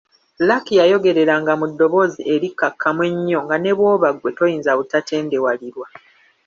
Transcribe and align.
Lucky 0.47 0.73
yayogereranga 0.79 1.53
mu 1.59 1.65
ddoboozi 1.71 2.21
erikkakkamu 2.33 3.01
ennyo 3.09 3.39
nga 3.45 3.57
ne 3.59 3.71
bw’oba 3.77 4.09
ggwe 4.13 4.31
toyinza 4.37 4.71
butatendewalirwa. 4.77 5.87